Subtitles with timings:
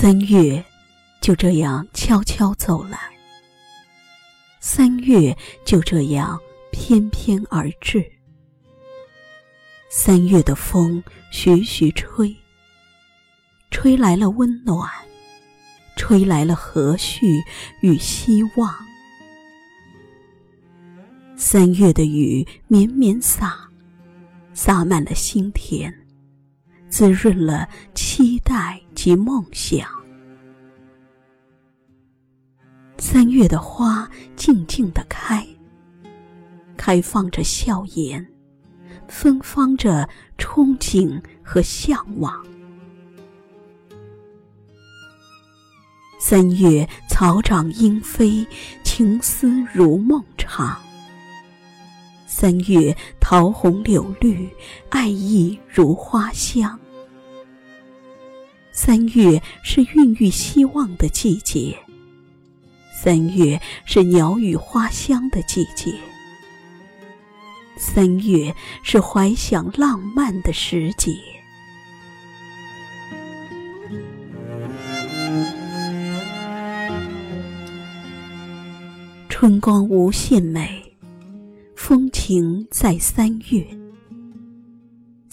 [0.00, 0.64] 三月
[1.20, 2.96] 就这样悄悄走来，
[4.60, 6.38] 三月就这样
[6.70, 8.08] 翩翩而至。
[9.90, 12.32] 三月的风徐徐吹，
[13.72, 14.88] 吹来了温暖，
[15.96, 17.42] 吹来了和煦
[17.80, 18.72] 与希望。
[21.36, 23.68] 三月的雨绵绵洒，
[24.54, 25.92] 洒满了心田，
[26.88, 27.68] 滋润了
[28.18, 29.88] 期待及梦想。
[32.98, 35.46] 三月的花静静的开，
[36.76, 38.28] 开放着笑颜。
[39.06, 42.44] 芬芳着憧憬和向往。
[46.18, 48.44] 三月草长莺飞，
[48.82, 50.76] 情思如梦长。
[52.26, 54.50] 三月桃红柳绿，
[54.88, 56.76] 爱意如花香。
[58.80, 61.76] 三月是孕育希望的季节，
[62.94, 65.92] 三月是鸟语花香的季节。
[67.76, 71.12] 三月是怀想浪漫的时节，
[79.28, 80.94] 春光无限美，
[81.74, 83.87] 风情在三月。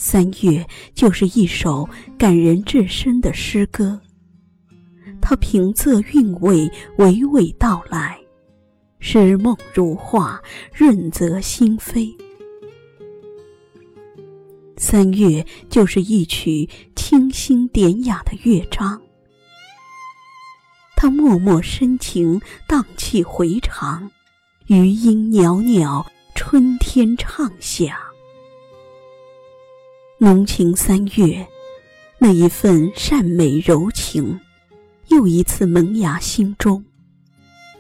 [0.08, 4.00] 三月就是一首感人至深的诗歌，
[5.20, 8.16] 它平仄韵味，娓娓道来，
[9.00, 10.40] 诗梦如画，
[10.72, 12.16] 润泽心扉。
[14.78, 19.02] 三月就是一曲清新典雅的乐章，
[20.96, 24.12] 它脉脉深情，荡气回肠，
[24.68, 26.06] 余音袅袅，
[26.36, 28.05] 春天畅响。
[30.26, 31.48] 浓情三月，
[32.18, 34.40] 那一份善美柔情，
[35.10, 36.84] 又一次萌芽心中，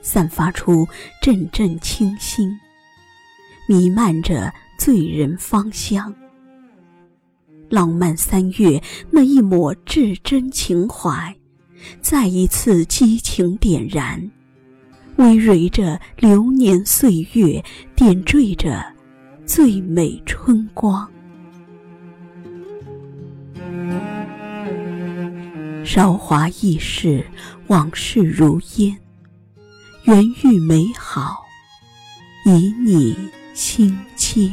[0.03, 0.87] 散发出
[1.19, 2.55] 阵阵清新，
[3.67, 6.13] 弥漫着醉人芳香。
[7.67, 8.79] 浪漫三月
[9.09, 11.35] 那一抹至真情怀，
[11.99, 14.21] 再一次激情点燃，
[15.17, 18.85] 葳蕤着流年岁月，点缀着
[19.47, 21.09] 最美春光。
[25.85, 27.23] 韶华易逝，
[27.67, 28.97] 往事如烟，
[30.05, 31.45] 缘遇美好，
[32.43, 33.15] 以你
[33.53, 34.49] 心牵。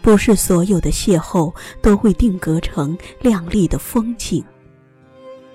[0.00, 4.42] 不是所有的邂逅都会定格成亮丽的风景，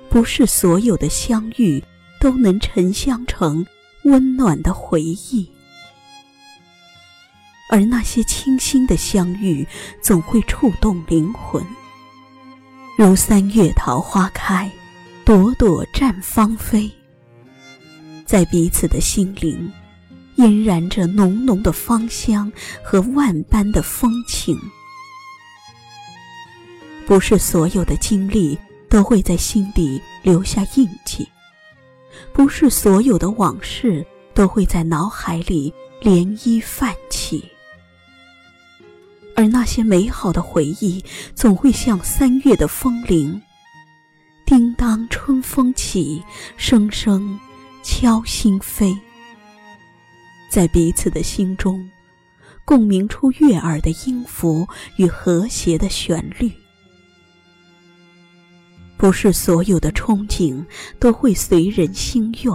[0.07, 1.83] 不是所有的相遇
[2.21, 3.65] 都能沉香成
[4.05, 5.49] 温暖的回忆，
[7.71, 9.67] 而那些清新的相遇
[9.99, 11.65] 总会触动灵魂，
[12.95, 14.71] 如三月桃花开，
[15.25, 16.91] 朵朵绽芳菲，
[18.23, 19.71] 在彼此的心灵。
[20.35, 22.51] 嫣然着浓浓的芳香
[22.83, 24.55] 和万般的风情，
[27.05, 28.57] 不是所有的经历
[28.89, 31.27] 都会在心底留下印记，
[32.31, 34.05] 不是所有的往事
[34.35, 35.71] 都会在脑海里
[36.01, 36.95] 涟漪泛，
[39.35, 43.41] 而那些美好的回忆总会像三月的风铃，
[44.45, 46.23] 叮当春风起，
[46.55, 47.39] 声声
[47.81, 48.97] 敲心扉。
[50.49, 51.89] 在彼此的心中，
[52.63, 54.67] 共鸣出悦耳的音符
[54.97, 56.51] 与和谐的旋律。
[58.95, 60.63] 不是所有的憧憬
[60.99, 62.53] 都会随人心愿，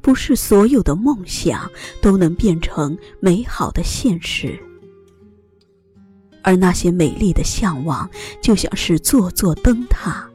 [0.00, 1.70] 不是所有的梦想
[2.00, 4.58] 都能变成美好的现实。
[6.46, 8.08] 而那些美丽的向往，
[8.40, 10.30] 就像是座座灯塔，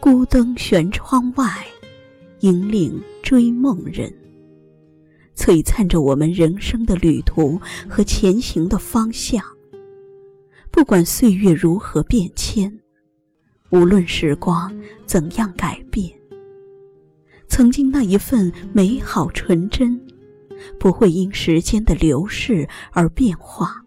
[0.00, 1.64] 孤灯悬窗外，
[2.40, 4.12] 引领追梦人。
[5.36, 7.56] 璀璨着我们人生的旅途
[7.88, 9.40] 和前行的方向。
[10.72, 12.80] 不管岁月如何变迁，
[13.70, 14.76] 无论时光
[15.06, 16.10] 怎样改变，
[17.46, 20.00] 曾经那一份美好纯真，
[20.80, 23.81] 不会因时间的流逝而变化，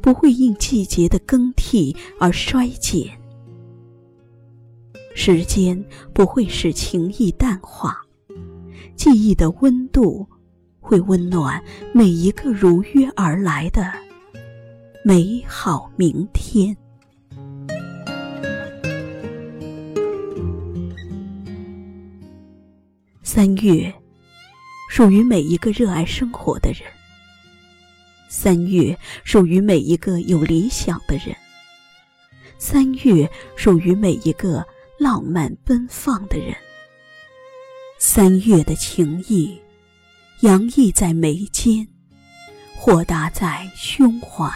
[0.00, 3.08] 不会因季节的更替而衰减。
[5.14, 8.00] 时间不会使情谊淡化，
[8.96, 10.26] 记忆的温度。
[10.82, 11.62] 会温暖
[11.92, 13.92] 每一个如约而来的
[15.04, 16.76] 美好明天。
[23.22, 23.94] 三月，
[24.88, 26.90] 属于每一个热爱生活的人；
[28.32, 31.34] 三月，属于每一个有理想的人；
[32.58, 34.64] 三月，属于每一个
[35.00, 36.54] 浪漫奔放的人。
[37.98, 39.60] 三月的情意，
[40.42, 41.84] 洋溢在眉间，
[42.76, 44.48] 豁达在胸怀。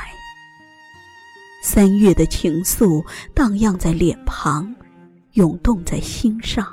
[1.61, 3.05] 三月的情愫，
[3.35, 4.73] 荡漾在脸庞，
[5.33, 6.65] 涌动在心上。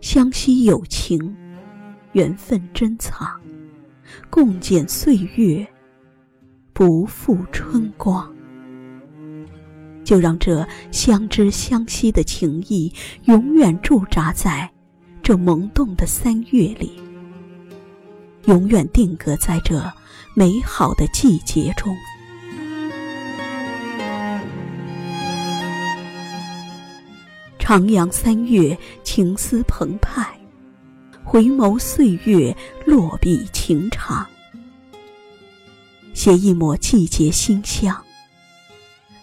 [0.00, 1.32] 相惜有情，
[2.10, 3.40] 缘分珍藏，
[4.30, 5.66] 共剪岁月，
[6.72, 8.32] 不负春光。
[10.04, 12.90] 就让这相知相惜的情谊，
[13.24, 14.70] 永远驻扎在
[15.22, 16.98] 这萌动的三月里，
[18.46, 19.82] 永远定格在这
[20.34, 21.94] 美好的季节中。
[27.58, 30.24] 徜徉三月，情思澎湃；
[31.30, 34.26] 回眸岁月，落笔情长。
[36.14, 37.94] 写一抹季节馨香，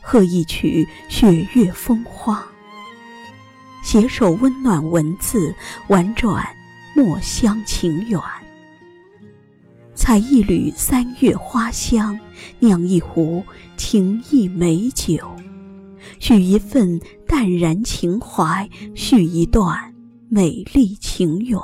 [0.01, 2.45] 和一曲雪月风花。
[3.83, 5.55] 携手温暖文字，
[5.87, 6.45] 婉转
[6.95, 8.21] 墨香情远。
[9.95, 12.19] 采一缕三月花香，
[12.59, 13.43] 酿一壶
[13.77, 15.17] 情意美酒。
[16.19, 19.91] 许一份淡然情怀，续一段
[20.29, 21.59] 美丽情缘。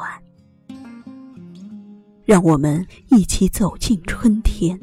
[2.32, 4.80] 让我们一起走进春天，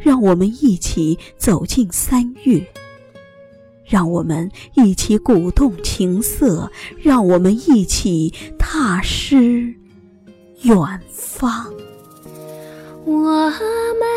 [0.00, 2.66] 让我们一起走进三月，
[3.84, 6.72] 让我们一起鼓动情色，
[7.02, 9.74] 让我们一起踏诗
[10.62, 10.74] 远
[11.10, 11.70] 方。
[13.04, 14.08] 我们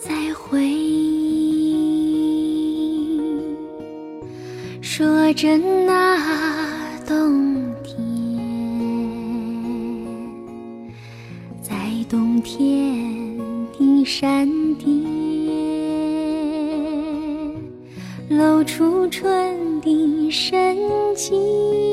[0.00, 1.78] 在回忆。
[4.80, 6.67] 说着那
[20.38, 20.78] 神
[21.16, 21.87] 奇。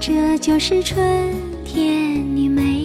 [0.00, 0.98] 这就是春
[1.62, 2.79] 天的美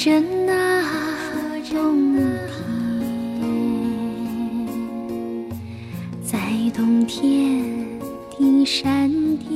[0.00, 0.80] 着那
[1.60, 2.40] 冬天，
[6.24, 6.38] 在
[6.74, 7.62] 冬天
[8.30, 9.46] 的山巅，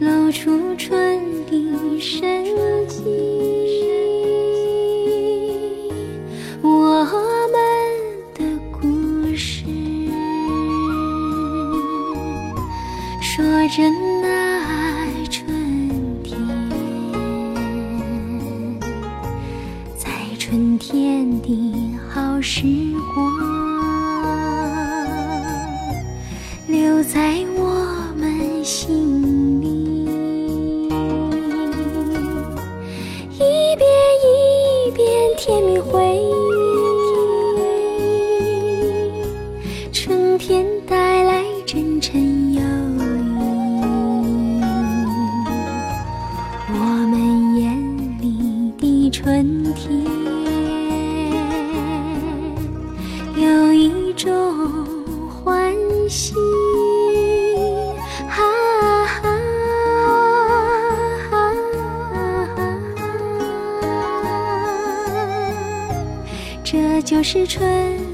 [0.00, 2.44] 露出春的生
[2.88, 3.04] 机。
[6.60, 7.04] 我
[7.52, 7.56] 们
[8.34, 8.42] 的
[8.80, 8.82] 故
[9.36, 9.64] 事，
[13.22, 13.84] 说着
[54.16, 54.74] 中
[55.28, 55.76] 欢
[56.08, 56.34] 喜
[58.30, 58.40] 啊
[66.64, 68.05] 这就是春